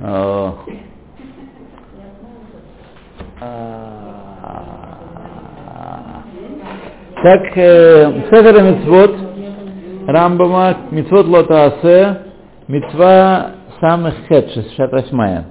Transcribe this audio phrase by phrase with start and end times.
[0.00, 0.54] О.
[7.22, 9.16] Так, э, Сефер Мицвод,
[10.06, 12.18] Рамбама, Мицвод Лотаасе,
[12.68, 15.44] Мицва самых хет, 68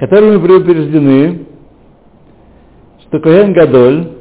[0.00, 1.46] которыми предупреждены,
[3.02, 4.12] что Коhen Гадоль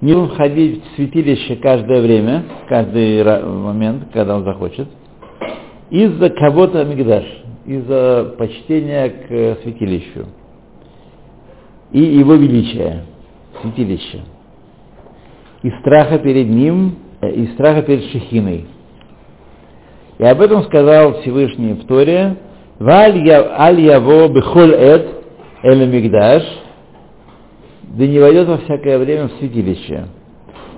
[0.00, 4.88] не ходить в святилище каждое время, каждый момент, когда он захочет,
[5.90, 7.24] из-за кого-то Мигдаш,
[7.66, 10.26] из-за почтения к святилищу
[11.92, 13.04] и его величия,
[13.60, 14.20] святилища,
[15.62, 18.66] и страха перед ним, и страха перед Шехиной.
[20.18, 22.36] И об этом сказал Всевышний в Торе,
[22.78, 25.08] «Валь яво бехоль эд
[25.62, 26.42] эле мигдаш»,
[27.82, 30.06] да не войдет во всякое время в святилище.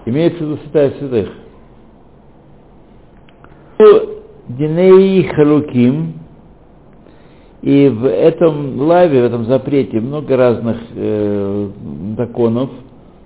[0.07, 1.31] Имеется в виду святая святых.
[4.49, 6.15] Диней Халуким,
[7.63, 11.69] и в этом лаве, в этом запрете много разных э,
[12.17, 12.71] законов,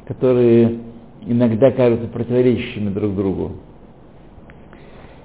[0.07, 0.79] которые
[1.27, 3.53] иногда кажутся противоречащими друг другу.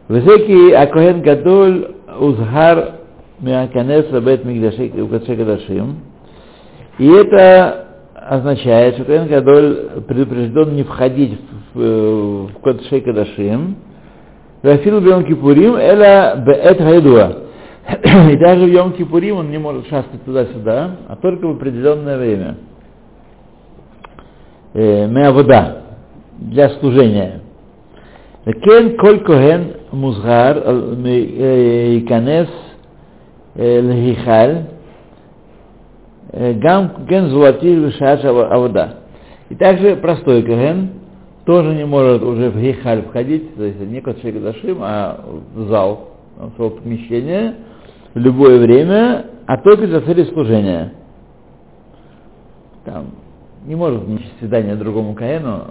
[0.08, 2.95] Высокий Акоген Гадоль Узгар
[3.39, 5.98] Миаканес Рабет Мигдашим.
[7.00, 11.39] И это означает, что Коэн Гадоль предупрежден не входить
[11.73, 13.76] в, в Кодшей Кадашим,
[14.64, 17.38] Рафил Бьем Кипурим, Эла Беэт Хайдуа.
[18.31, 22.58] И даже в Йом Кипурим он не может шастать туда-сюда, а только в определенное время.
[24.73, 25.82] Меавода,
[26.38, 27.42] для служения.
[28.45, 32.50] Кен коль коген музгар иканес
[33.56, 34.66] лхихаль
[36.32, 39.00] гам кен золотил вишаш авода.
[39.50, 41.01] И также простой коген
[41.45, 45.20] тоже не может уже в хихаль входить, то есть не как Дашим, а
[45.56, 46.09] в зал
[46.56, 47.56] своего помещения
[48.14, 50.94] в любое время, а только для цели служения.
[52.86, 53.11] Там
[53.66, 55.66] не может ничего свидания другому Каэну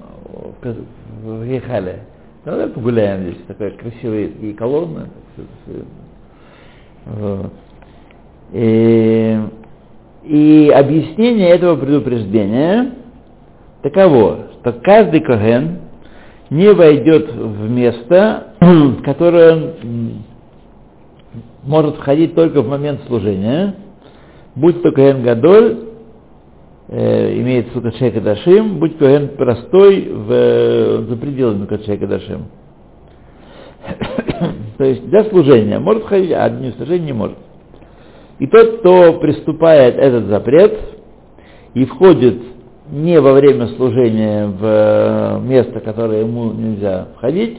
[0.62, 0.76] в,
[1.24, 2.00] в Гехале.
[2.44, 5.08] Ну, давай погуляем здесь, такая красивая и колонна.
[7.06, 7.52] Вот.
[8.52, 9.38] И,
[10.24, 12.92] и объяснение этого предупреждения
[13.82, 15.78] таково, что каждый Коген
[16.50, 18.54] не войдет в место,
[19.04, 19.74] которое
[21.62, 23.74] может входить только в момент служения,
[24.54, 25.78] будь то Коэн Гадоль,
[26.88, 32.46] э, имеется в Качей Кадашим, будь Коэн простой в, за пределами Качей Кадашим.
[34.78, 37.38] то есть для служения может входить, а для служения не может.
[38.38, 40.78] И тот, кто приступает этот запрет
[41.74, 42.42] и входит
[42.90, 47.58] не во время служения в место, которое ему нельзя входить,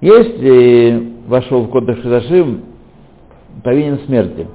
[0.00, 2.62] если вошел в Кодыш Хадашим,
[3.62, 4.46] повинен смерти.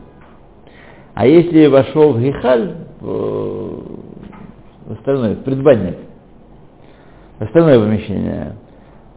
[1.14, 5.98] А если вошел в Гихаль, в остальное, в предбанник,
[7.40, 8.54] остальное помещение,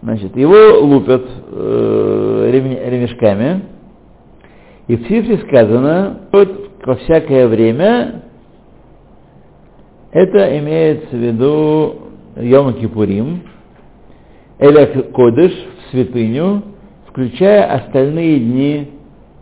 [0.02, 3.62] значит, его лупят э, ремешками,
[4.88, 8.22] и в цифре сказано, вот во всякое время,
[10.16, 11.96] это имеется в виду
[12.36, 13.42] Йома Кипурим,
[14.58, 16.62] Эля Кодыш, в святыню,
[17.08, 18.90] включая остальные дни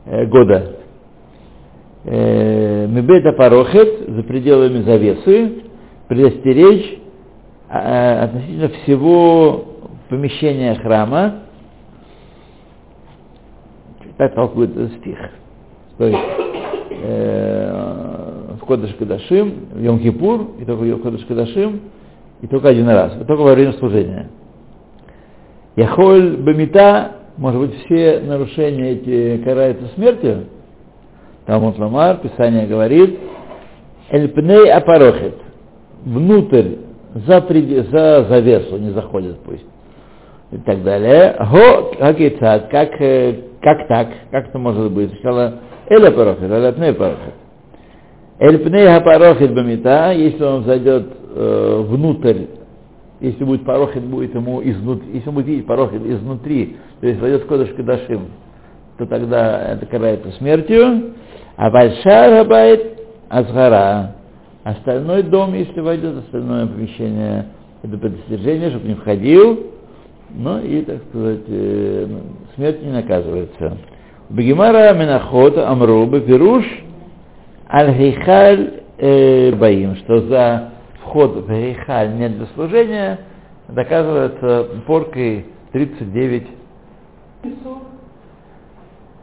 [0.04, 0.80] э, года.
[2.06, 5.62] Э, Мебета Парохет, за пределами завесы,
[6.08, 6.98] предостеречь
[7.70, 9.64] э, относительно всего
[10.08, 11.42] помещения храма,
[14.18, 15.18] так толкует стих.
[15.98, 16.18] То есть
[18.66, 21.80] Кодыш Кадашим, в Йом-Кипур, и только в Кодыш Кадашим,
[22.40, 24.28] и только один раз, и только во время служения.
[25.76, 30.44] Яхоль Бамита, может быть, все нарушения эти караются смертью?
[31.46, 33.18] Талмуд Ламар, Писание говорит,
[34.10, 35.34] Эльпней Апарохет,
[36.04, 36.76] внутрь,
[37.14, 37.88] за, пред...
[37.90, 39.64] за завесу не заходит пусть.
[40.52, 41.36] И так далее.
[41.38, 42.90] Го, как и так, как,
[43.60, 45.10] как так, как это может быть?
[45.12, 45.54] Сначала
[45.88, 47.34] Эль Апарохет, а Эльпней Апарохет.
[48.38, 52.46] Эльпней Апарохет Бамита, если он зайдет э, внутрь
[53.24, 57.44] если будет порохет, будет ему изнутри, если он будет видеть порохет изнутри, то есть войдет
[57.44, 58.26] Кодыш Кадашим,
[58.98, 61.14] то тогда это карается смертью.
[61.56, 62.98] А большая бает
[63.28, 64.16] Азгара.
[64.64, 67.46] Остальной дом, если войдет, остальное помещение,
[67.82, 69.66] это предостережение, чтобы не входил,
[70.30, 72.06] ну и, так сказать, э,
[72.56, 73.78] смерть не наказывается.
[74.30, 76.64] Бегемара Менахот Амру Бепируш
[77.68, 80.70] Аль-Хейхаль э, Баим, что за
[81.02, 83.20] вход в Гейхаль нет для служения,
[83.68, 86.46] доказывается поркой 39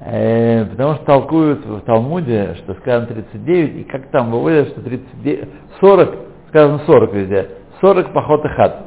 [0.03, 5.47] Э, потому что толкуют в Талмуде, что сказано 39, и как там выводят, что 39,
[5.79, 6.15] 40,
[6.49, 7.49] сказано 40 везде,
[7.81, 8.85] 40 поход и хат.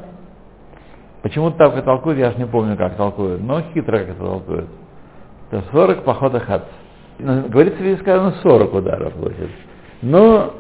[1.23, 4.69] Почему-то так толкуют, я же не помню, как толкуют, но хитро как это толкуют.
[5.51, 6.65] То 40 поход и хат.
[7.19, 9.51] Говорится, везде сказано 40 ударов будет.
[10.03, 10.55] Но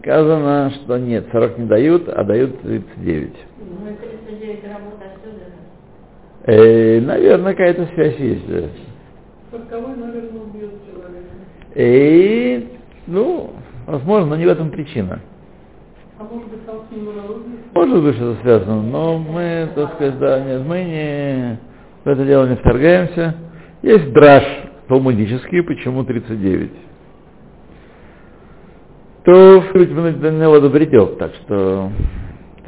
[0.00, 3.32] сказано, что нет, 40 не дают, а дают 39.
[3.58, 3.96] Ну,
[4.26, 5.44] 39 работа отсюда.
[6.46, 8.48] Э, наверное, какая-то связь есть.
[8.48, 8.62] да.
[9.50, 11.28] Сороковой, наверное, убьет человека.
[11.76, 12.68] И,
[13.06, 13.50] ну,
[13.86, 15.20] возможно, но не в этом причина.
[16.18, 17.58] А может быть, там с ним народный?
[17.72, 21.58] Может быть, что-то связано, но мы, так сказать, да, нет, мы не,
[22.04, 23.34] в это дело не вторгаемся.
[23.82, 24.44] Есть драж
[24.92, 26.70] талмудический, почему 39.
[29.24, 31.90] То мы до него добредем, так что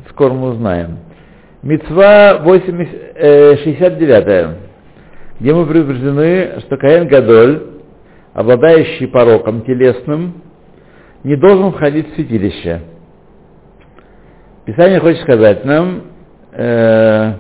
[0.09, 0.99] скоро мы узнаем.
[1.63, 4.57] Мецва 80, э, 69
[5.41, 7.63] где мы предупреждены, что Каин Гадоль,
[8.33, 10.43] обладающий пороком телесным,
[11.25, 12.83] не должен входить в святилище.
[14.65, 16.05] Писание хочет сказать нам,
[16.53, 17.33] э,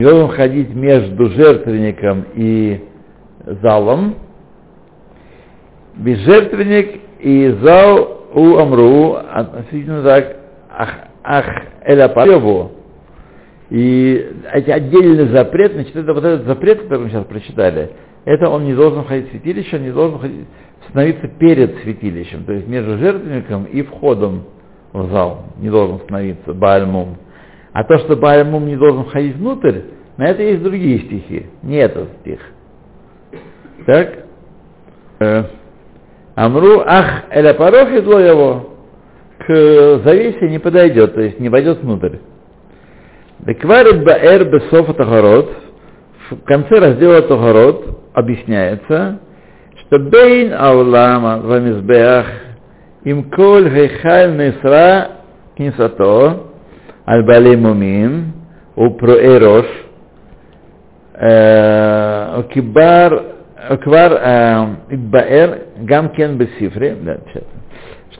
[0.00, 2.80] не должен входить между жертвенником и
[3.62, 4.14] залом.
[5.94, 10.36] Безжертвенник и зал у Амру, относительно так,
[10.70, 10.88] ах,
[11.22, 11.44] ах,
[11.84, 12.72] эля пареву,
[13.68, 17.90] и эти отдельный запрет, значит, это вот этот запрет, который мы сейчас прочитали,
[18.24, 20.46] это он не должен входить в святилище, он не должен ходить,
[20.88, 24.44] становиться перед святилищем, то есть между жертвенником и входом
[24.94, 27.18] в зал не должен становиться Баальмум.
[27.72, 29.80] А то, что Баальмум не должен входить внутрь,
[30.16, 32.40] на это есть другие стихи, не этот стих.
[33.86, 34.24] Так?
[35.20, 35.44] Э,
[36.34, 38.70] Амру ах эля парох его
[39.38, 42.16] к завесе не подойдет, то есть не войдет внутрь.
[43.40, 45.50] Бекварит Баэр Бесофа Тахарот,
[46.30, 49.20] в конце раздела Тахарот объясняется,
[49.80, 52.26] что Бейн Аулама Вамизбеах
[53.04, 55.08] им коль хейхаль несра
[55.56, 56.49] книсато
[57.06, 58.32] аль балей мумин
[58.76, 59.66] у проэрош
[62.52, 63.22] кибар
[63.82, 64.12] квар
[64.90, 66.96] идбаэр гамкен бесифре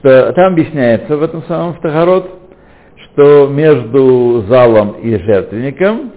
[0.01, 2.31] что там объясняется в этом самом в Тахарот,
[3.05, 6.13] что между залом и жертвенником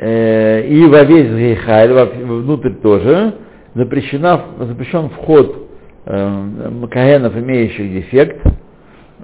[0.00, 1.92] и во весь Гейхаль,
[2.24, 3.34] внутрь тоже,
[3.74, 5.68] запрещена, запрещен вход
[6.06, 8.42] э, каенов, имеющих дефект,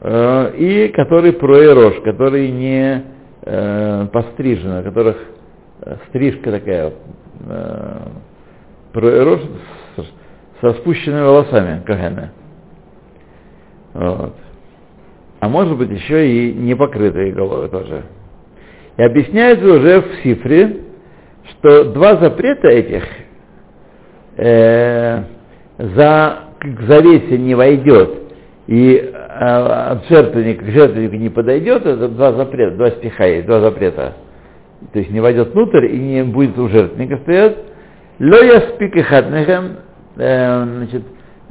[0.02, 3.04] и который проэрош, которые не
[3.42, 5.16] э, пострижены, которых
[5.82, 6.92] э, стрижка такая,
[7.46, 7.98] э,
[8.92, 9.40] проэрош
[9.96, 12.32] с, со спущенными волосами каена.
[13.92, 14.34] Вот
[15.40, 18.02] а может быть еще и непокрытые головы тоже.
[18.96, 20.82] И объясняется уже в Сифре,
[21.50, 23.02] что два запрета этих
[24.36, 25.22] э,
[25.78, 28.29] за к завесе не войдет
[28.70, 33.60] и э, от жертвенника к жертвеннику не подойдет, это два запрета, два стиха есть, два
[33.60, 34.14] запрета.
[34.92, 37.56] То есть не войдет внутрь и не будет у жертвенника стоять.
[38.18, 39.76] Ло яспик и хатнехем,
[40.16, 41.02] э, значит,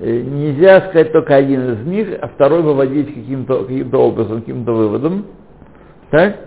[0.01, 5.25] Э, нельзя сказать только один из них, а второй выводить каким-то каким образом, каким-то выводом.
[6.10, 6.38] Так?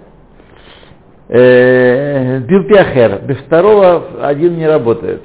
[1.29, 3.21] Э, Билпиахер.
[3.27, 5.23] Без второго один не работает.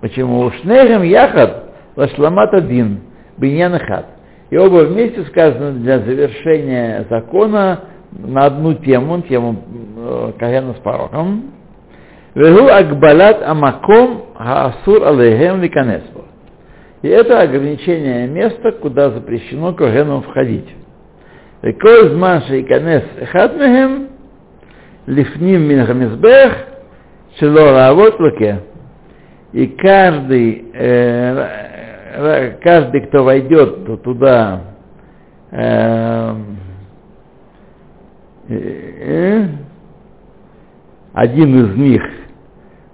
[0.00, 0.40] Почему?
[0.40, 1.64] Ушнегем яхат
[1.96, 3.00] лашламат один,
[3.36, 4.06] биньян хат.
[4.50, 7.80] И оба вместе сказано для завершения закона
[8.12, 9.62] на одну тему, тему
[9.96, 11.52] э, Кагена с пороком.
[12.34, 16.24] Вегу акбалат амаком хаасур алейхем ликанесбо.
[17.02, 20.68] И это ограничение места, куда запрещено Когеном входить.
[21.62, 24.08] Коль зман шейканес эхад мехем,
[25.06, 26.52] лифним мин хамизбех,
[27.38, 28.60] шело лаавот луке.
[29.52, 31.69] И каждый, э,
[32.62, 34.62] каждый, кто войдет туда,
[35.50, 36.34] э,
[38.48, 39.48] э,
[41.12, 42.02] один из них,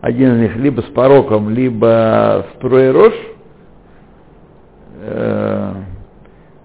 [0.01, 3.15] один из них либо с пороком, либо с проерош,
[5.09, 5.73] Э,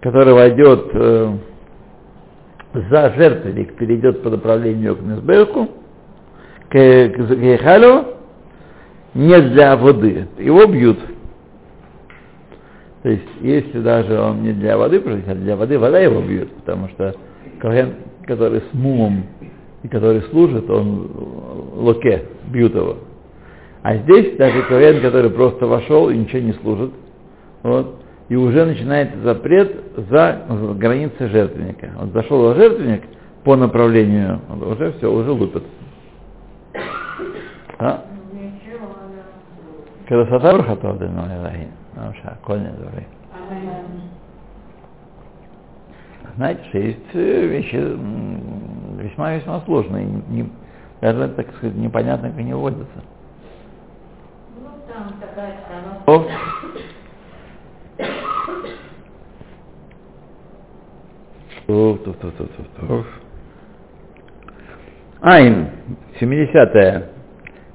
[0.02, 1.34] который войдет э,
[2.74, 5.70] за жертвенник, перейдет по направлению к Несбеху,
[6.68, 8.16] к, к Ехалю,
[9.14, 10.98] не для воды, его бьют.
[13.04, 16.88] То есть, если даже он не для воды, а для воды вода его бьет, потому
[16.90, 17.16] что
[17.60, 19.24] Коген, который с мумом
[19.82, 21.10] и который служит, он
[21.76, 22.98] локе, бьют его.
[23.82, 26.92] А здесь даже Коген, который просто вошел и ничего не служит,
[27.64, 27.96] вот,
[28.30, 29.76] и уже начинается запрет
[30.10, 30.44] за
[30.78, 31.92] границы жертвенника.
[32.00, 33.02] Он зашел в жертвенник
[33.44, 35.64] по направлению, уже все, уже лупят.
[37.80, 38.06] А?
[40.08, 41.24] Красота Бурхатов Дыну
[42.44, 43.06] Коль не дуры.
[46.36, 47.76] Знаете, что есть вещи
[49.02, 50.50] весьма-весьма сложные, не-
[51.02, 52.86] даже, так сказать, непонятно, как они вводятся.
[54.56, 55.98] Ну, там такая страна.
[61.68, 63.06] Туф, туф, туф, туф, туф, туф.
[65.22, 65.70] Айн,
[66.20, 67.04] 70-я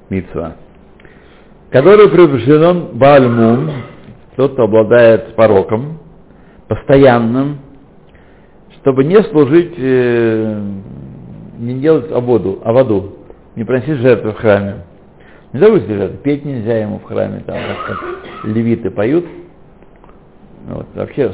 [0.09, 0.53] митцва,
[1.71, 3.71] который предупрежден Бальмум,
[4.37, 5.99] тот, кто обладает пороком,
[6.67, 7.57] постоянным,
[8.75, 10.61] чтобы не служить, э,
[11.57, 13.17] не делать ободу, аводу,
[13.55, 14.85] не приносить жертвы в храме.
[15.51, 17.97] Нельзя выйти жертвы, петь нельзя ему в храме, там как
[18.43, 19.25] левиты поют.
[20.67, 21.33] Вот, вообще,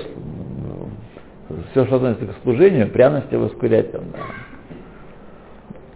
[1.71, 4.19] все, что относится к служению, пряности воскурять там, да.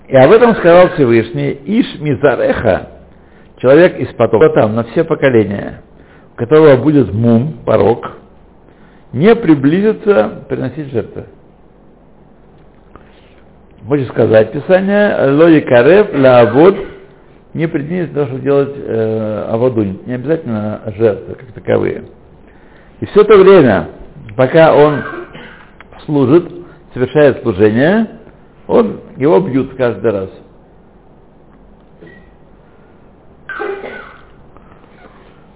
[0.10, 2.90] И об этом сказал Всевышний, Иш Мизареха,
[3.58, 5.84] человек из потока, там, на все поколения,
[6.38, 8.12] которого будет мум, порог,
[9.12, 11.26] не приблизится приносить жертвы.
[13.88, 16.78] Хочет сказать Писание, Лои Карев, Лаавод,
[17.54, 22.04] не приблизится для того, чтобы делать э, аводу, не обязательно жертвы как таковые.
[23.00, 23.90] И все то время,
[24.36, 25.04] пока он
[26.06, 26.52] служит,
[26.94, 28.08] совершает служение,
[28.68, 30.30] он, его бьют каждый раз.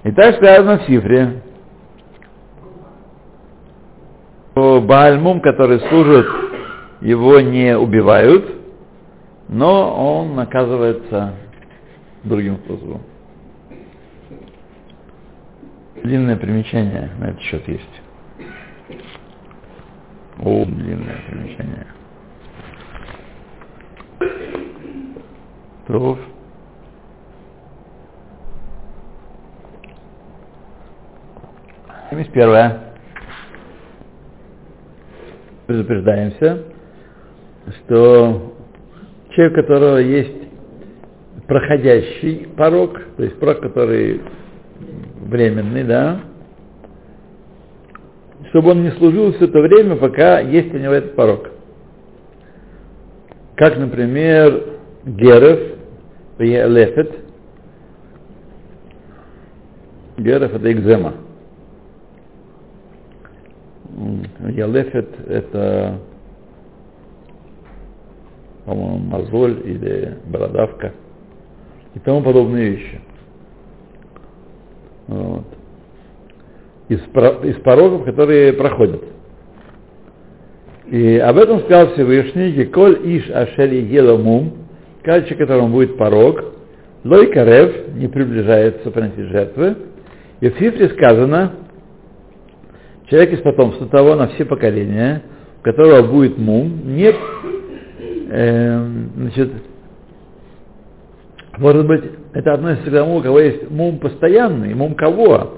[0.03, 1.41] И так сказано в Сифре,
[4.51, 6.27] что Баальмум, который служит,
[7.01, 8.45] его не убивают,
[9.47, 11.35] но он наказывается
[12.23, 13.01] другим способом.
[16.03, 18.01] Длинное примечание на этот счет есть.
[20.39, 21.87] О, длинное примечание.
[25.85, 26.19] Труф.
[32.11, 32.79] 71.
[35.65, 36.63] Предупреждаемся,
[37.85, 38.53] что
[39.29, 40.35] человек, у которого есть
[41.47, 44.21] проходящий порог, то есть порог, который
[45.21, 46.19] временный, да,
[48.49, 51.49] чтобы он не служил все это время, пока есть у него этот порог.
[53.55, 55.59] Как, например, Геров,
[56.39, 57.19] Лефет.
[60.17, 61.13] Геров это экзема.
[64.49, 65.99] Ялефет это,
[68.65, 70.93] по-моему, мозоль или бородавка
[71.93, 73.01] и тому подобные вещи.
[75.07, 75.45] Вот.
[76.89, 79.03] Из, из порогов, которые проходят.
[80.87, 84.53] И об этом сказал Всевышний, Коль Иш Ашери Еломум,
[85.03, 86.43] каждый, которому будет порог,
[87.03, 89.75] Лой Карев не приближается приносить жертвы.
[90.41, 91.53] И в цифре сказано,
[93.11, 95.21] человек из потомства того на все поколения,
[95.59, 97.13] у которого будет мум, не,
[98.29, 98.87] э,
[99.17, 99.51] значит,
[101.57, 102.03] может быть,
[102.33, 105.57] это относится к тому, у кого есть мум постоянный, мум кого?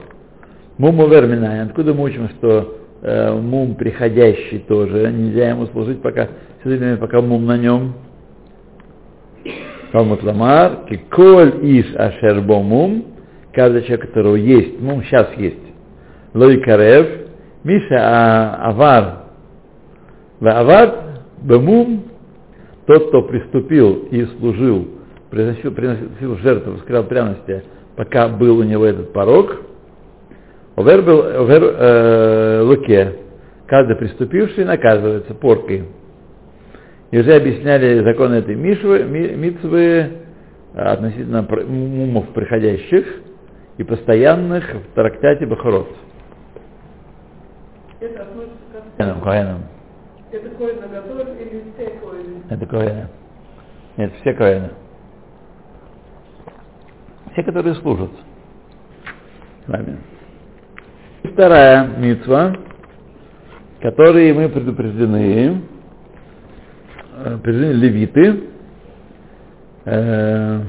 [0.79, 1.61] Мум оверминай.
[1.61, 6.29] Откуда мы учим, что э, мум приходящий тоже, нельзя ему служить пока,
[6.61, 7.93] все время, пока мум на нем.
[9.91, 13.05] Талмуд Ламар, киколь иш ашербо мум,
[13.53, 15.59] каждый человек, у которого есть, мум сейчас есть,
[16.33, 17.22] лой карев,
[17.65, 19.23] авар,
[20.39, 20.95] ва авар,
[21.41, 22.03] бемум,
[22.85, 24.87] тот, кто приступил и служил,
[25.29, 27.63] приносил, приносил жертву, воскресал пряности,
[27.95, 29.61] пока был у него этот порог,
[30.75, 33.13] овер был овер э, луке,
[33.67, 35.85] каждый приступивший наказывается поркой.
[37.11, 40.07] И уже объясняли законы этой мишвы, ми- митцвы
[40.73, 43.05] относительно мумов приходящих
[43.77, 45.87] и постоянных в трактате Бахарот.
[48.03, 49.63] Это относится к Коэнам, коэнам.
[50.29, 52.43] Это коин наготовит или все коины?
[52.49, 53.07] Это коэны.
[53.95, 54.71] Нет, все коэны.
[57.31, 58.11] Все, которые служат.
[61.23, 62.57] И Вторая митцва,
[63.81, 65.61] которой мы предупреждены,
[67.15, 68.43] э, предупреждены левиты,
[69.85, 70.61] э,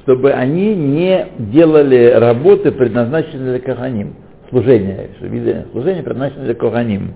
[0.00, 4.14] чтобы они не делали работы, предназначенные для Каханим.
[4.50, 5.10] Служения,
[5.72, 7.14] служения предназначены для Коханим.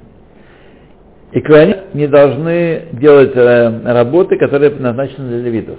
[1.33, 5.79] И коэны не должны делать э, работы, которые предназначены для левитов.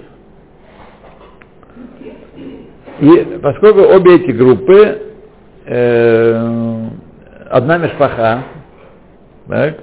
[3.00, 5.00] И поскольку обе эти группы,
[5.64, 6.86] э,
[7.48, 8.44] одна мешпаха,
[9.48, 9.76] так,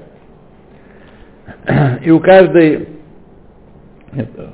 [2.03, 2.87] и у каждой,
[4.13, 4.53] это,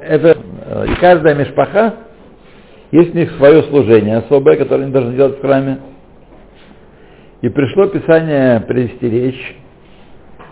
[0.00, 0.38] это,
[0.84, 1.94] и каждая мешпаха
[2.92, 5.78] Есть у них свое служение особое, которое они должны делать в храме.
[7.42, 9.56] И пришло Писание предостеречь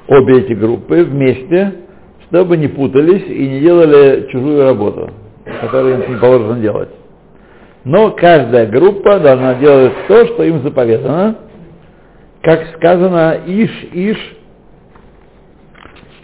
[0.07, 1.75] обе эти группы вместе,
[2.27, 5.11] чтобы не путались и не делали чужую работу,
[5.61, 6.89] которую им не положено делать.
[7.85, 11.37] Но каждая группа должна делать то, что им заповедано.
[12.43, 14.37] Как сказано, иш-иш,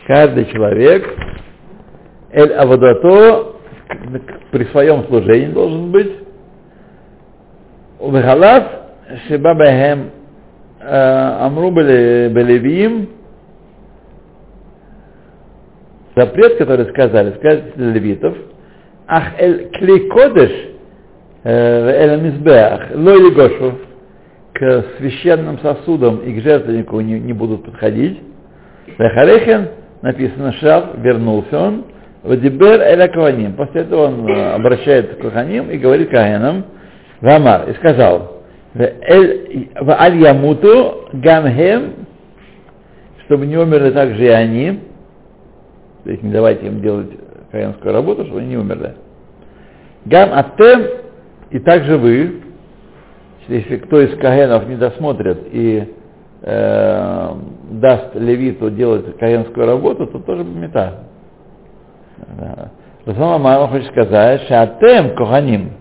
[0.07, 1.07] каждый человек,
[2.33, 3.53] эль аводато,
[4.51, 6.13] при своем служении должен быть,
[8.01, 8.65] Вехалав
[9.29, 10.11] Шибабахем
[10.87, 13.09] Амру Белевиим,
[16.17, 18.37] запрет, который сказали, сказали левитов,
[19.07, 20.53] Ах эль клейкодыш
[21.45, 23.79] эль мизбеах лой гошу
[24.55, 28.21] к священным сосудам и к жертвеннику не, не будут подходить.
[28.99, 29.69] Вехарехен
[30.01, 31.85] написано Шав, вернулся он,
[32.23, 33.55] Вадибер эля Каваним.
[33.55, 36.65] После этого он обращается к Каханим и говорит Каганам,
[37.21, 38.34] Рамар, и сказал,
[38.75, 42.07] в аль ямуту гамхем,
[43.25, 44.81] чтобы не умерли также и они,
[46.03, 47.11] то есть не давайте им делать
[47.53, 48.95] каянскую работу, чтобы они не умерли.
[50.07, 50.87] Гам атем,
[51.51, 52.43] и также вы,
[53.47, 55.95] если кто из каенов не досмотрит и
[56.43, 57.31] э,
[57.71, 61.05] даст левиту делать каенскую работу, то тоже мета.
[63.07, 65.73] Расулам Мама хочет сказать, что атем коханим,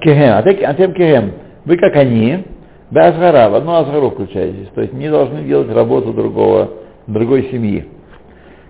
[0.00, 1.32] кехем, атем кехем,
[1.70, 2.44] вы как они,
[2.90, 6.68] Базгара, в одну азгару включаетесь, то есть не должны делать работу другого,
[7.06, 7.86] другой семьи.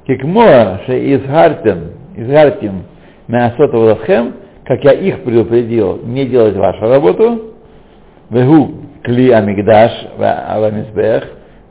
[0.06, 2.82] Кикмоа, что изгартим, изгартим
[3.26, 4.34] мясота владхем,
[4.66, 7.54] как я их предупредил, не делать вашу работу,
[8.28, 8.70] вегу
[9.02, 11.26] кли амигдаш аламизбех,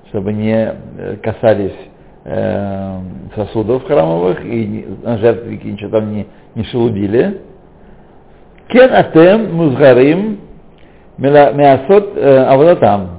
[0.07, 0.73] чтобы не
[1.21, 1.77] касались
[2.25, 2.99] э,
[3.35, 7.41] сосудов храмовых и на жертвенники ничего там не, не шелудили.
[8.69, 10.48] Кен атем музгарим
[11.19, 13.09] мясот аводатам.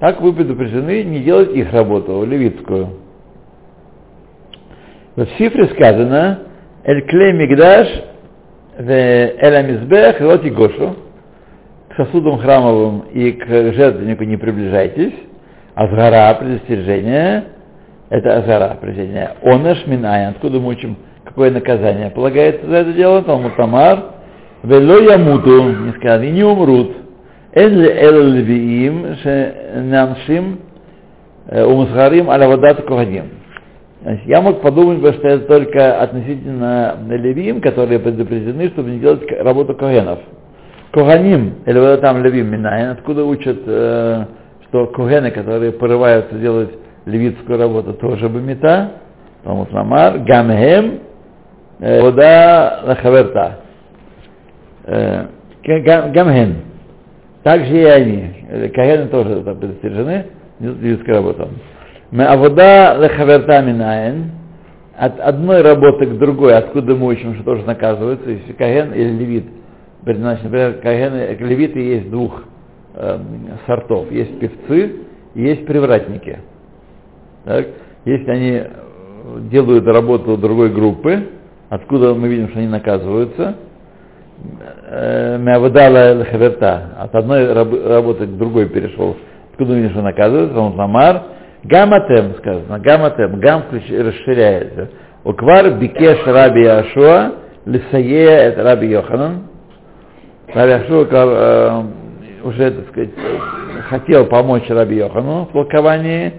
[0.00, 2.88] Так вы предупреждены не делать их работу, левитскую.
[5.16, 6.40] В цифре сказано,
[6.84, 7.88] Эль клей мигдаш,
[8.78, 10.96] эль амизбех, вот и гошу,
[11.88, 15.12] к сосудам храмовым и к жертвеннику не приближайтесь,
[15.74, 17.44] азгара, предостережение,
[18.08, 19.32] это азгара, предостережение.
[19.42, 23.98] Онаш минай, откуда мы учим, какое наказание полагается за это дело, Талмуд Тамар,
[24.62, 26.92] вело ямуту, не сказано, и не умрут,
[27.66, 30.60] ли эл левиим, шенаншим,
[31.50, 33.24] умсгарим, аля водат кохадим.
[34.02, 39.74] Значит, я мог подумать, что это только относительно левим, которые предупреждены, чтобы не делать работу
[39.74, 40.20] когенов.
[40.92, 46.70] Коганим, или вот там левим минаин, откуда учат, что когены, которые порываются делать
[47.06, 48.92] левитскую работу, тоже бы мета,
[49.42, 51.00] потому что намар, гамхем,
[51.78, 53.56] вода лахаверта.
[55.64, 56.67] Гамхем.
[57.42, 58.70] Также и они.
[58.74, 60.26] Когены тоже предостережены,
[60.60, 61.48] левитской работой.
[62.10, 64.32] Мы авода лехаверта минаен,
[64.96, 69.44] от одной работы к другой, откуда мы учим, что тоже наказывается, если каген или левит,
[70.04, 72.42] значит, например, каген и левиты есть двух
[72.94, 73.18] э,
[73.66, 74.10] сортов.
[74.10, 74.96] Есть певцы
[75.34, 76.38] и есть привратники.
[77.44, 77.66] Так?
[78.04, 78.62] Если они
[79.50, 81.28] делают работу другой группы,
[81.68, 83.56] откуда мы видим, что они наказываются,
[84.90, 89.16] Мявадала Лехаверта, от одной работы к другой перешел,
[89.50, 91.22] откуда видим, что наказывается, он ламар,
[91.64, 94.90] Гаматем сказано, гаматем, гам расширяется.
[95.24, 97.32] Уквар бикеш раби Яшуа,
[97.66, 99.48] лисае это раби Йоханан.
[100.54, 101.82] Раби Яшуа э,
[102.44, 103.10] уже, так сказать,
[103.88, 106.34] хотел помочь раби Йохану в толковании.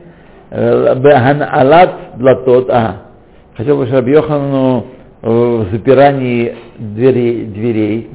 [0.52, 2.96] Бехан алат длатот, ага.
[3.58, 4.86] Хотел помочь раби Йохану
[5.22, 8.10] в запирании дверей, дверей.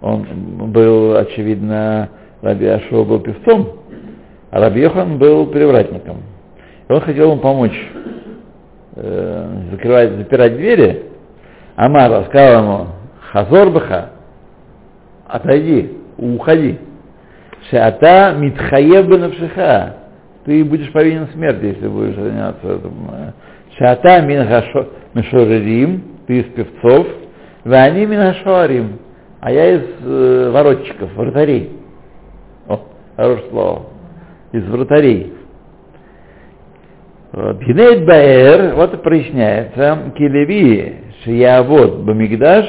[0.00, 0.24] Он
[0.70, 2.08] был, очевидно,
[2.40, 3.68] Раби Ашуа был певцом,
[4.50, 6.18] а Раби Йохан был привратником.
[6.88, 7.78] И он хотел ему помочь
[8.96, 11.04] э, закрывать, запирать двери.
[11.76, 12.86] Амар сказал ему,
[13.32, 14.10] Хазор баха,
[15.26, 16.78] отойди, уходи.
[17.70, 19.96] Шата митхаев бенавшиха.
[20.44, 23.34] Ты будешь повинен смерти, если будешь заняться этим.
[23.76, 24.46] Шата мин
[25.14, 27.06] мишорерим, ты из певцов,
[27.68, 28.98] вани мин хашуарим,
[29.40, 31.72] а я из э, воротчиков, вратарей.
[32.68, 32.80] О,
[33.16, 33.82] хорошее слово
[34.52, 35.34] из вратарей.
[37.32, 42.66] Бхинейт Баэр, вот и проясняется, Килеви, Шиявод, Бамигдаш,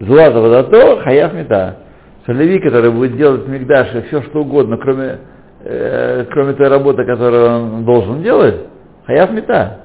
[0.00, 1.78] Злата Водато, Хаяв Мета.
[2.22, 5.18] Что Леви, который будет делать в Мигдаше все, что угодно, кроме,
[5.64, 8.56] э, кроме той работы, которую он должен делать,
[9.06, 9.80] Хаяв Мета.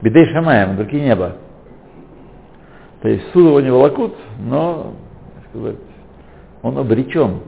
[0.00, 1.32] Бедей Шамаем, руки неба.
[3.08, 4.92] То есть суд его не волокут, но
[5.48, 5.78] сказать,
[6.60, 7.40] он обречен.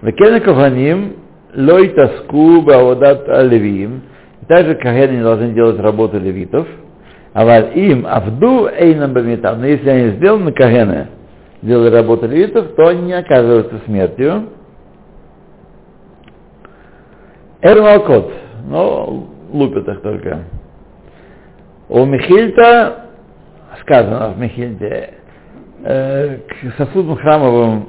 [0.00, 1.16] Векена Коханим
[1.56, 4.02] лой таску баодат левиим.
[4.46, 6.68] Также кахены не должны делать работу левитов.
[7.32, 9.58] А валь им авду эйнам бамитам.
[9.58, 11.08] Но если они сделаны кахены,
[11.60, 14.50] делали работу левитов, то они не оказываются смертью.
[17.60, 18.32] Эрмалкот.
[18.68, 20.44] Но лупят их только.
[21.88, 23.09] У Михильта,
[23.82, 25.14] сказано в Михильте,
[25.84, 27.88] э, к сосудам храмовым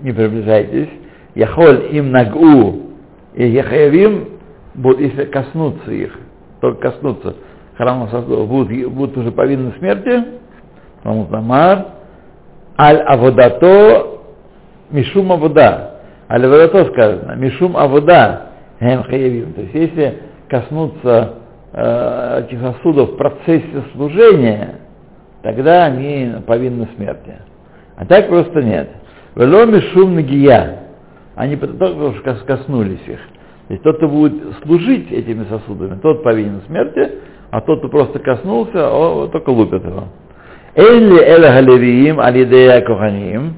[0.00, 0.88] не приближайтесь,
[1.34, 2.82] Яхоль им нагу,
[3.34, 4.28] и Яхаявим,
[4.74, 6.18] будут, если коснуться их,
[6.60, 7.36] только коснуться
[7.76, 10.24] храмовых сосудов, будут, будут уже повинны смерти,
[10.98, 11.86] потому что Амар,
[12.78, 14.18] аль аводато
[14.90, 18.48] мишум авода, аль аводато сказано, мишум авода,
[18.80, 19.52] хем хаявим.
[19.52, 21.34] То есть если коснуться
[21.72, 24.76] э, этих сосудов в процессе служения,
[25.42, 27.34] тогда они повинны смерти.
[27.96, 28.90] А так просто нет.
[29.34, 30.80] Веломи шум нагия.
[31.34, 33.20] Они только что коснулись их.
[33.68, 37.12] То есть тот, кто будет служить этими сосудами, тот повинен смерти,
[37.50, 40.04] а тот, кто просто коснулся, о, только лупят его.
[40.74, 43.54] Элли эля галериим алидея коханим.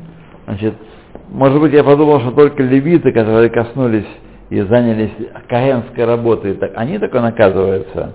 [0.46, 0.74] Значит,
[1.28, 4.06] может быть, я подумал, что только левиты, которые коснулись
[4.48, 5.12] и занялись
[5.48, 8.14] каенской работой, так они только наказываются.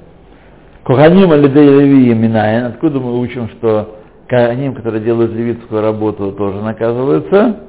[0.85, 2.65] Коханим алидея левиим минаен.
[2.65, 3.95] Откуда мы учим, что
[4.27, 7.59] коханим, которые делают левитскую работу, тоже наказываются?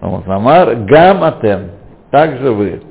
[0.00, 1.70] Амар, гам атем,
[2.10, 2.82] также вы.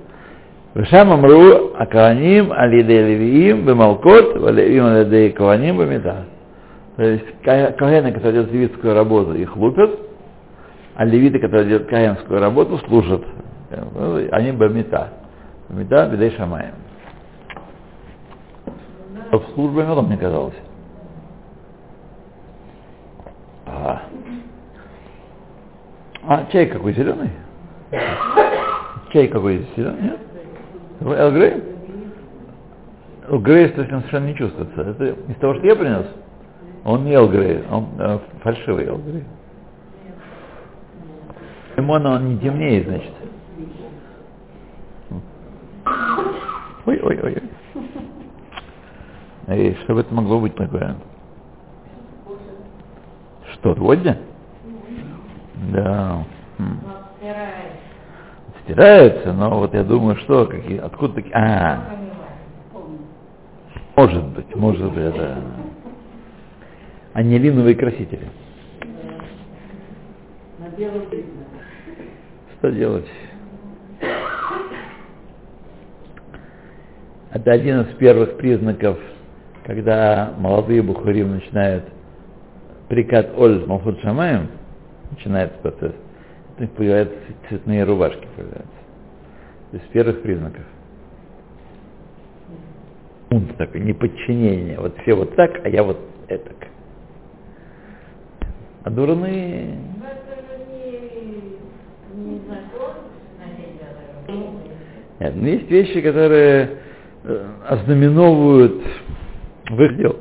[0.74, 6.28] Вишам амру акаваним алидей левиим бемалкот, валевим алидей каваним бемета.
[6.96, 10.00] То есть каэны, которые делают левитскую работу, их лупят,
[10.96, 13.24] а левиты, которые делают каенскую работу, служат.
[14.32, 15.10] Они бемета.
[15.68, 16.72] Бемета бедей шамаем.
[19.34, 20.54] В службе медом мне казалось.
[23.66, 24.02] Ага.
[26.28, 27.32] А, чай какой зеленый?
[29.12, 30.02] Чай какой зеленый?
[30.04, 30.20] Нет?
[31.02, 31.64] Эл Грей?
[33.28, 34.82] Эл Грей, совершенно не чувствуется.
[34.82, 36.06] Это из того, что я принес?
[36.86, 39.24] Он не Эл Грей, он э, фальшивый Эл Грей.
[41.76, 43.14] Лимона он не темнее, значит.
[46.86, 47.00] Ой,
[49.48, 50.96] Эй, что это могло быть такое?
[53.54, 54.18] Что, водня?
[55.72, 56.24] Да.
[56.58, 56.80] Хм.
[58.64, 61.36] Стирается, но вот я думаю, что, какие, откуда такие...
[61.36, 61.84] А,
[63.96, 65.38] может быть, может быть, это
[67.14, 68.30] анилиновые красители.
[72.58, 73.08] Что делать?
[77.32, 78.98] Это один из первых признаков,
[79.66, 81.86] когда молодые бухарим начинают
[82.90, 84.50] прикат оль малхут шамаем,
[85.12, 85.94] начинается процесс,
[86.58, 87.16] у них появляются
[87.50, 88.28] цветные рубашки.
[88.36, 88.68] Появляются.
[89.72, 90.64] То есть первых признаков.
[93.30, 94.80] Бунт такой, неподчинение.
[94.80, 96.56] Вот все вот так, а я вот этак.
[98.84, 99.76] А дурные...
[100.00, 100.14] Наверное.
[105.20, 106.78] Нет, но есть вещи, которые
[107.24, 108.84] э, ознаменовывают
[109.74, 110.18] в их дел,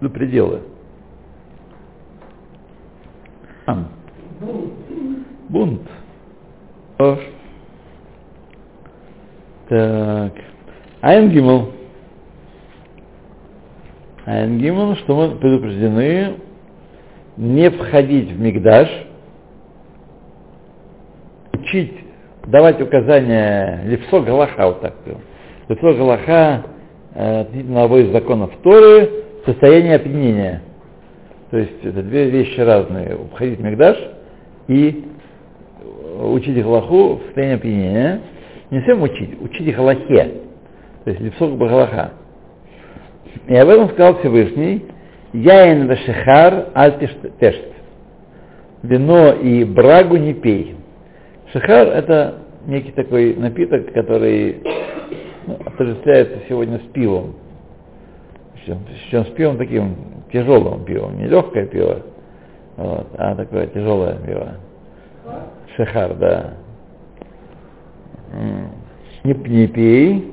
[0.00, 0.60] до предела.
[3.66, 3.88] Ам.
[5.48, 5.82] Бунт.
[6.98, 7.18] О.
[9.68, 10.32] Так.
[11.00, 11.72] Айн Гимл.
[14.24, 16.36] Айн Гимл, что мы предупреждены
[17.36, 18.88] не входить в Мигдаш,
[21.52, 21.94] учить,
[22.46, 25.20] давать указания Лепсо Галаха, вот так был.
[25.68, 26.62] Лепсо Галаха
[27.14, 29.10] относительно одного из законов Торы,
[29.44, 30.62] состояние опьянения.
[31.50, 33.18] То есть это две вещи разные.
[33.32, 33.96] Входить в Мигдаш
[34.68, 35.04] и
[36.20, 38.20] учить Галаху в состоянии опьянения.
[38.70, 40.34] Не всем учить, учить Галахе.
[41.04, 42.12] То есть Лепсо Галаха.
[43.46, 44.86] И об этом сказал Всевышний,
[45.32, 46.98] Яин вешехар аль
[47.40, 47.64] тешт.
[48.82, 50.76] Вино и брагу не пей.
[51.52, 54.62] Шехар это некий такой напиток, который
[55.46, 57.34] ну, отождествляется сегодня с пивом.
[58.54, 59.96] Причем с пивом таким
[60.32, 62.02] тяжелым пивом, не легкое пиво,
[62.76, 64.54] вот, а такое тяжелое пиво.
[65.76, 66.54] Шехар, да.
[69.24, 70.32] Не, не пей.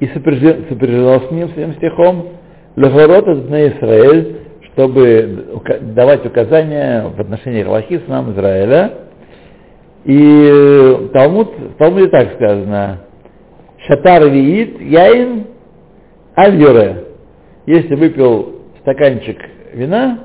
[0.00, 2.28] И сопряжено с ним, с этим стихом,
[2.76, 4.38] Лехорот из Израиль,
[4.72, 5.60] чтобы
[5.94, 8.92] давать указания в отношении Галахи с нам Израиля.
[10.04, 13.00] И Талмуд, в Талмуде так сказано,
[13.86, 15.46] Шатар виит яин
[16.36, 17.04] аль
[17.66, 19.38] Если выпил стаканчик
[19.72, 20.24] вина,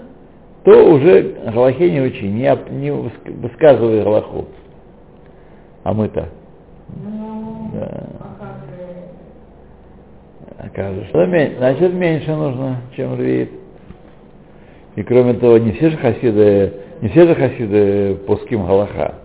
[0.63, 4.45] то уже Галахе не учи, не, не выск- высказывай Галаху.
[5.83, 6.29] А мы-то.
[6.89, 8.07] Ну, Да.
[8.19, 8.55] а?
[10.65, 13.51] Окажется, что мен- значит меньше нужно, чем рвит.
[14.95, 19.15] И кроме того, не все же хасиды, не все же хасиды пуским галаха.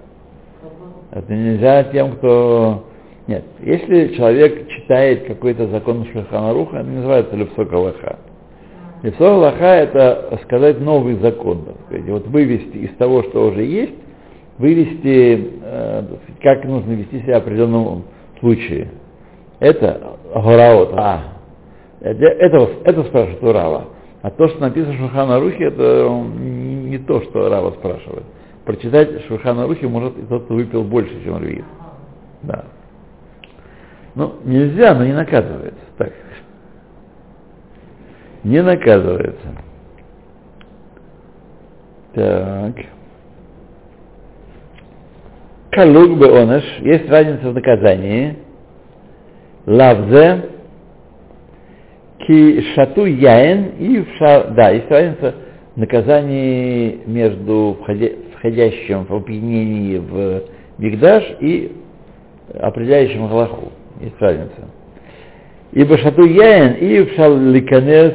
[1.13, 2.85] Это нельзя тем, кто...
[3.31, 8.19] Нет, если человек читает какой-то закон Шульханаруха, это не называется лепсо галаха.
[9.05, 12.09] Лепсо галаха– это сказать новый закон, так сказать.
[12.09, 13.95] Вот вывести из того, что уже есть,
[14.59, 16.03] вывести, э,
[16.43, 18.03] как нужно вести себя в определенном
[18.41, 18.91] случае.
[19.61, 20.93] Это гораот.
[20.95, 21.35] А,
[22.01, 23.85] это, это, спрашивает у Рава.
[24.23, 28.25] А то, что написано в Шульхана Рухе, это не то, что Рава спрашивает.
[28.65, 31.65] Прочитать Шульхана Рухе может и тот, кто выпил больше, чем Рвид.
[32.43, 32.65] Да.
[34.15, 35.81] Ну, нельзя, но не наказывается.
[35.97, 36.13] Так.
[38.43, 39.49] Не наказывается.
[42.15, 42.75] Так.
[45.71, 46.65] Калук бы оныш.
[46.81, 48.37] Есть разница в наказании.
[49.67, 50.51] Лавзе.
[52.19, 54.45] Ки шату яин и в ша...
[54.51, 55.35] Да, есть разница
[55.77, 58.09] в наказании между входя...
[58.37, 60.43] входящим в опьянении в
[60.79, 61.73] Мигдаш и
[62.59, 63.73] определяющим Галаху.
[64.01, 64.69] Есть разница.
[65.73, 68.15] Ибо шату яин и в шал ликанес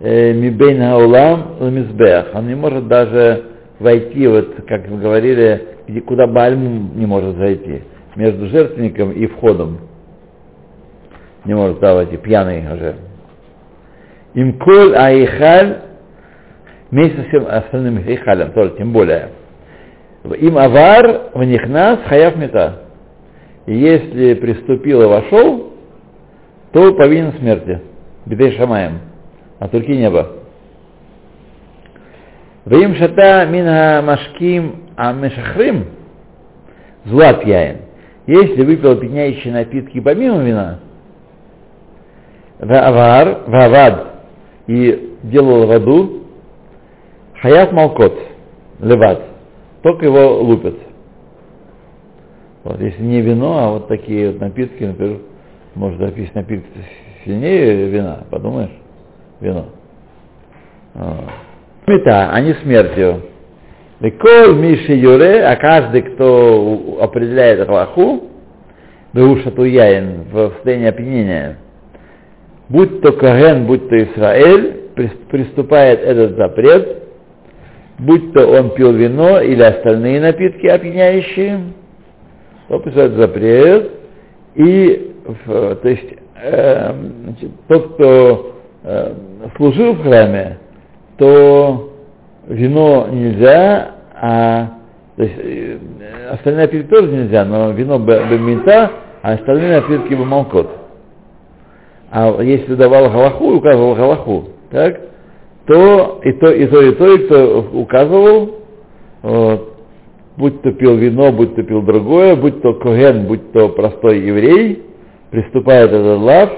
[0.00, 2.28] мибейн хаулам ламизбех.
[2.34, 3.44] Он не может даже
[3.78, 7.82] войти, вот как мы говорили, где, куда Бальм не может зайти,
[8.16, 9.80] между жертвенником и входом.
[11.44, 12.94] Не может туда войти, пьяный уже.
[14.34, 15.80] Им коль аихаль
[16.90, 19.30] вместе со всем остальным ихалем, тоже тем более.
[20.38, 22.83] Им авар в них нас хаяв мета.
[23.66, 25.72] Если приступил и вошел,
[26.72, 27.80] то повинен смерти.
[28.26, 29.00] Бедей шамаем.
[29.58, 30.32] А только неба.
[32.66, 35.86] Вим шата минга машким а мешахрим
[37.04, 37.78] злат яин.
[38.26, 40.80] Если выпил пьянящие напитки помимо вина,
[42.58, 44.06] вавар, вавад,
[44.66, 46.24] и делал в аду,
[47.40, 48.18] хаяв малкот,
[48.80, 49.22] леват,
[49.82, 50.74] только его лупят.
[52.64, 55.18] Вот, если не вино, а вот такие вот напитки, например,
[55.74, 56.66] может записать напитки
[57.24, 58.70] сильнее вина, подумаешь,
[59.40, 59.66] вино.
[61.86, 63.22] Мета, а не смертью.
[64.00, 68.24] Кол Миши Юре, а каждый, кто определяет Галаху,
[69.12, 71.58] Беушату Яин в состоянии опьянения,
[72.68, 74.90] будь то Каген, будь то Израиль,
[75.30, 77.02] приступает этот запрет,
[77.98, 81.60] будь то он пил вино или остальные напитки опьяняющие,
[82.68, 83.90] приступает запрет,
[84.54, 85.14] и
[85.46, 89.14] то есть э, значит, тот, кто э,
[89.56, 90.58] служил в храме,
[91.18, 91.92] то
[92.46, 94.70] вино нельзя, а
[95.16, 95.78] то есть, э,
[96.32, 98.90] остальные напитки тоже нельзя, но вино бемита,
[99.22, 100.68] а остальные напитки бемалкот.
[102.10, 105.00] А если давал галаху указывал галаху, так,
[105.66, 108.56] то и то, и то, и то, и кто указывал,
[109.22, 109.73] вот,
[110.36, 114.82] будь то пил вино, будь то пил другое, будь то коген, будь то простой еврей,
[115.30, 116.50] приступает этот лав,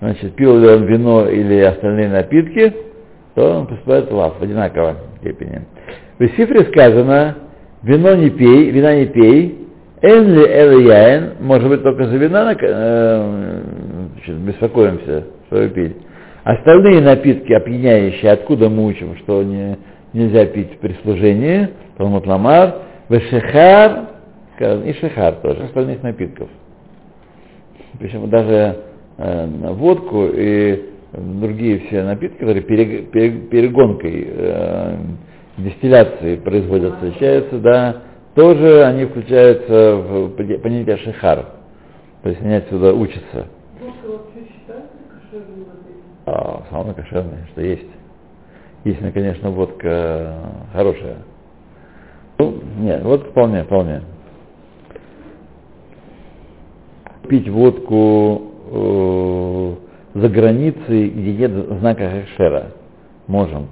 [0.00, 2.72] значит, пил ли он вино или остальные напитки,
[3.34, 5.62] то он приступает лав в одинаковой степени.
[6.18, 7.36] В Сифре сказано,
[7.82, 9.58] вино не пей, вина не пей,
[10.02, 13.60] эн ли эл яин, может быть, только за вина э,
[14.14, 15.96] значит, беспокоимся, что вы пили.
[16.44, 19.78] Остальные напитки опьяняющие, откуда мы учим, что не,
[20.12, 22.74] нельзя пить при служении, Талмуд Ламар,
[23.08, 24.08] Вешехар,
[24.60, 26.48] и шехар тоже, остальных напитков.
[27.98, 28.76] Причем даже
[29.18, 34.96] э, водку и другие все напитки, которые перег, перег, перегонкой, э,
[35.58, 37.96] дистилляцией производятся, встречаются, да,
[38.34, 41.46] тоже они включаются в понятие шехар.
[42.22, 43.46] То есть они отсюда учатся.
[43.80, 45.94] Водка вообще считается кошерной водой?
[46.26, 47.90] А, самое кошерное, что есть.
[48.84, 50.34] Если, конечно, водка
[50.72, 51.18] хорошая.
[52.38, 54.02] Ну, нет, вот вполне, вполне.
[57.28, 59.74] Пить водку э,
[60.14, 62.72] за границей, где нет знака Хешера.
[63.26, 63.68] Можем.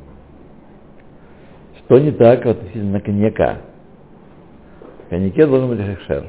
[1.79, 3.59] Что не так относительно коньяка?
[5.07, 6.27] В коньяке должен быть Хешер.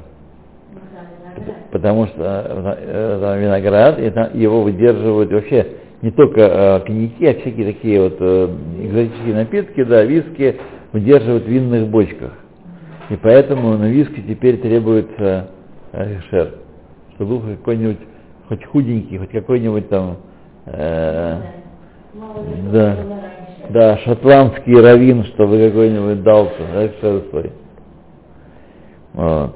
[1.71, 5.67] Потому что э, там виноград, и там его выдерживают вообще
[6.01, 8.49] не только э, коньяки, а всякие такие вот э,
[8.81, 10.57] экзотические напитки, да, виски
[10.93, 12.31] выдерживают в винных бочках.
[13.09, 15.49] И поэтому на виски теперь требуется
[15.91, 16.55] э, шер,
[17.15, 17.99] чтобы был какой-нибудь,
[18.47, 20.17] хоть худенький, хоть какой-нибудь там,
[20.67, 21.41] э,
[22.71, 22.97] Да.
[23.69, 27.51] Да, шотландский раввин, чтобы какой-нибудь дался, да, что свой.
[29.13, 29.55] Вот.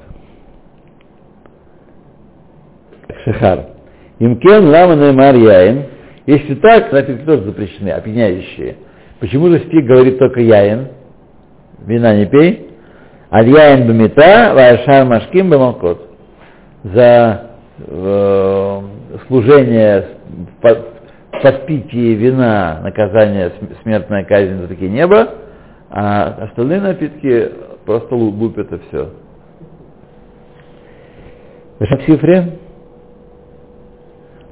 [3.24, 3.66] Шихар.
[4.18, 5.84] Имкен лама неймар яин.
[6.26, 8.76] Если так, напитки тоже запрещены, опьяняющие.
[9.20, 10.88] Почему же стих говорит только яин?
[11.86, 12.70] Вина не пей.
[13.30, 16.02] Аль яин бамита, ваашар машким бамалкот.
[16.84, 17.50] За
[17.86, 18.80] э,
[19.26, 20.06] служение
[20.60, 20.86] под-
[21.32, 25.28] в подпитии вина наказание см- смертная казнь за такие небо,
[25.90, 27.50] а остальные напитки
[27.84, 29.10] просто лу- лупят и все.
[31.80, 32.58] В цифре?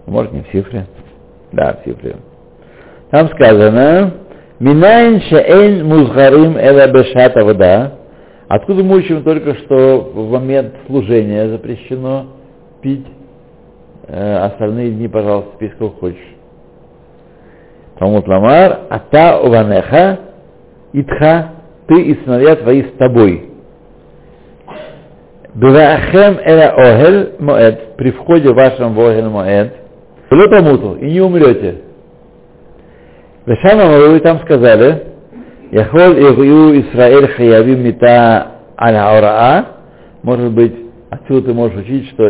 [0.07, 0.87] Может, не в цифре.
[1.53, 2.17] Да, в цифре.
[3.11, 4.13] Там сказано,
[4.59, 7.93] Минайн шеэль музгарим эла бешата вода.
[8.49, 12.27] Откуда мы учим только, что в момент служения запрещено
[12.81, 13.07] пить,
[14.07, 16.37] э, остальные дни, пожалуйста, пей сколько хочешь.
[17.99, 20.21] Талмуд Ламар, ата уванеха,
[20.95, 21.51] итха,
[21.87, 23.51] ты и сыновья твои с тобой.
[25.55, 29.75] Беваахем эра огель моэд, при входе вашем в огель моэд,
[30.31, 31.86] и не умрете.
[33.47, 35.05] Вешама вы там сказали,
[35.71, 39.67] Яхол Игую Исраэль Хаявим Мита Аль Аураа,
[40.25, 40.75] может быть,
[41.11, 42.29] отсюда ты можешь учить, что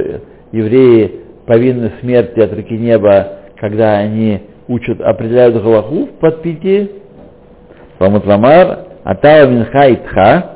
[0.52, 6.90] евреи повинны смерти от руки неба, когда они учат, определяют Галаху в подпитии.
[7.98, 10.50] Талмуд Ламар, Атава Минха Итха,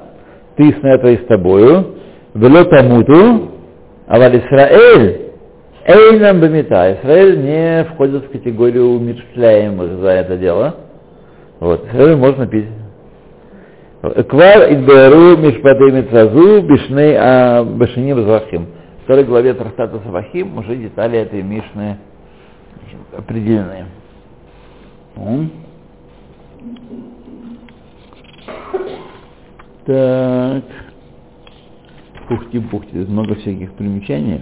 [0.56, 1.94] ты с этой с тобою,
[2.34, 3.50] Вело Тамуту,
[4.06, 5.29] а Валь Исраэль,
[5.84, 6.98] Эйнам Бамита.
[7.00, 10.76] Израиль не входит в категорию умерщвляемых за это дело.
[11.58, 12.66] Вот, Израиль можно пить.
[14.02, 18.66] Квар Идберу Мишпатей Митразу Бишней а Башиним Звахим.
[19.00, 21.98] В второй главе Трактата Савахим уже детали этой Мишны
[23.16, 23.86] определены.
[29.86, 30.64] Так.
[32.28, 34.40] Пухти-пухти, много всяких примечаний.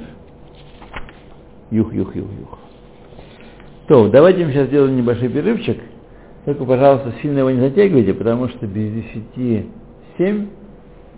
[1.70, 2.59] Юх, юх, юх, юх.
[3.88, 5.78] То, давайте мы сейчас сделаем небольшой перерывчик.
[6.44, 9.66] Только, пожалуйста, сильно его не затягивайте, потому что без десяти
[10.16, 10.48] семь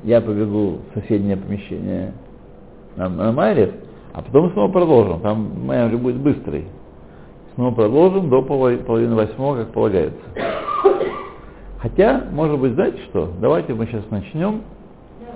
[0.03, 2.13] я побегу в соседнее помещение
[2.97, 3.71] на, на Майрев,
[4.13, 5.21] а потом снова продолжим.
[5.21, 6.65] Там Майер будет быстрый.
[7.55, 10.21] Снова продолжим до половины, восьмого, как полагается.
[11.79, 13.31] Хотя, может быть, знаете что?
[13.41, 14.63] Давайте мы сейчас начнем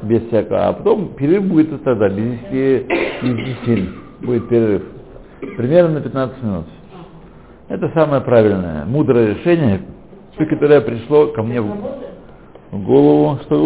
[0.03, 2.87] без всякого, а потом перерыв будет тогда, без 10,
[3.22, 3.88] без 10
[4.22, 4.83] будет перерыв.
[5.57, 6.64] Примерно на 15 минут.
[7.68, 9.83] Это самое правильное, мудрое решение,
[10.37, 13.57] которое пришло ко мне в голову, что